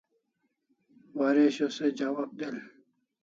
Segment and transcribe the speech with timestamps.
[1.17, 2.57] Waresho se jawab del